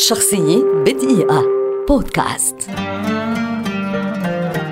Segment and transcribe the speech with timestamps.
[0.00, 1.44] شخصية بدقيقة.
[1.88, 2.56] بودكاست.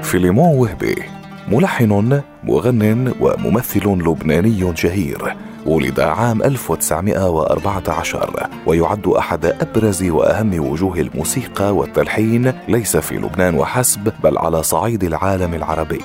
[0.03, 1.03] فيليمون وهبي
[1.49, 5.37] ملحن مغن وممثل لبناني شهير
[5.67, 14.39] ولد عام 1914 ويعد أحد أبرز وأهم وجوه الموسيقى والتلحين ليس في لبنان وحسب بل
[14.39, 16.03] على صعيد العالم العربي.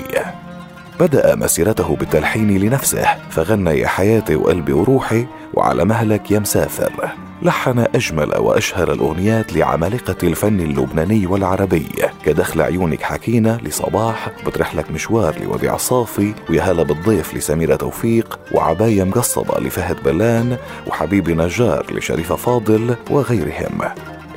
[1.00, 7.14] بدأ مسيرته بالتلحين لنفسه فغنى يا حياتي وقلبي وروحي وعلى مهلك يا مسافر
[7.44, 11.88] لحن أجمل وأشهر الأغنيات لعمالقة الفن اللبناني والعربي.
[12.26, 19.04] كدخل عيونك حكينا لصباح بترح لك مشوار لوديع صافي ويا هلا بالضيف لسميرة توفيق وعباية
[19.04, 23.82] مقصبة لفهد بلان وحبيبي نجار لشريفة فاضل وغيرهم.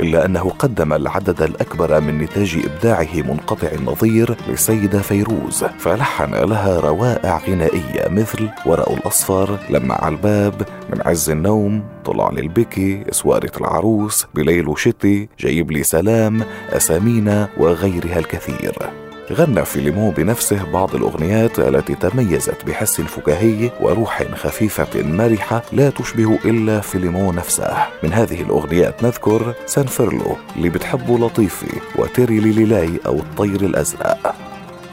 [0.01, 7.41] إلا أنه قدم العدد الأكبر من نتاج إبداعه منقطع النظير للسيدة فيروز فلحن لها روائع
[7.49, 15.29] غنائية مثل ورق الأصفر لمع الباب من عز النوم طلع للبكي سوارة العروس بليل وشتي
[15.39, 19.06] جايب لي سلام أسامينا وغيرها الكثير.
[19.33, 26.81] غنى فيليمون بنفسه بعض الأغنيات التي تميزت بحس فكاهي وروح خفيفة مرحة لا تشبه إلا
[26.81, 27.77] فيليمون نفسه.
[28.03, 34.35] من هذه الأغنيات نذكر سنفرلو اللي بتحبه لطيفي وتيري ليلاي أو الطير الأزرق.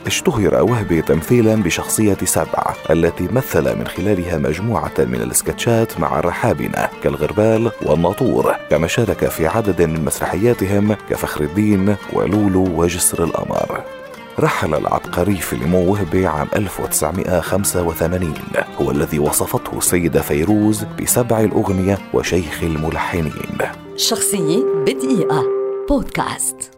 [0.08, 7.72] اشتهر وهبي تمثيلا بشخصية سبع التي مثل من خلالها مجموعة من السكتشات مع الرحابنة كالغربال
[7.82, 13.84] والناطور كما شارك في عدد من مسرحياتهم كفخر الدين ولولو وجسر القمر.
[14.40, 18.34] رحل العبقري فيليمون وهبي عام 1985
[18.82, 23.58] هو الذي وصفته السيدة فيروز بسبع الأغنية وشيخ الملحنين.
[23.96, 25.44] شخصية بدقيقة.
[25.90, 26.73] بودكاست.